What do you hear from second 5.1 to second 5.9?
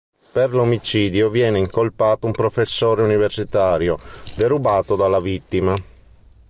vittima.